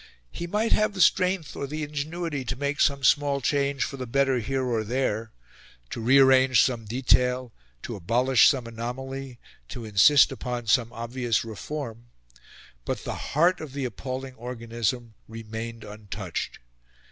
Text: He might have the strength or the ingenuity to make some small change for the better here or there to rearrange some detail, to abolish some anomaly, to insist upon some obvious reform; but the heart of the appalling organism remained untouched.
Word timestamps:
He 0.31 0.47
might 0.47 0.71
have 0.71 0.95
the 0.95 0.99
strength 0.99 1.55
or 1.55 1.67
the 1.67 1.83
ingenuity 1.83 2.43
to 2.45 2.55
make 2.55 2.81
some 2.81 3.03
small 3.03 3.39
change 3.39 3.83
for 3.83 3.97
the 3.97 4.07
better 4.07 4.39
here 4.39 4.63
or 4.65 4.83
there 4.83 5.31
to 5.91 6.01
rearrange 6.01 6.63
some 6.63 6.85
detail, 6.85 7.53
to 7.83 7.95
abolish 7.95 8.49
some 8.49 8.65
anomaly, 8.65 9.37
to 9.69 9.85
insist 9.85 10.31
upon 10.31 10.65
some 10.65 10.91
obvious 10.91 11.45
reform; 11.45 12.05
but 12.83 13.03
the 13.03 13.13
heart 13.13 13.61
of 13.61 13.73
the 13.73 13.85
appalling 13.85 14.33
organism 14.33 15.13
remained 15.27 15.83
untouched. 15.83 16.57